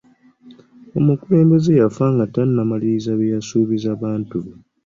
Omukulembeze 0.97 1.71
yafa 1.81 2.05
nga 2.13 2.25
tannamaliriza 2.33 3.11
bye 3.19 3.31
yasuubiza 3.35 3.89
bantu 4.03 4.35
be. 4.43 4.51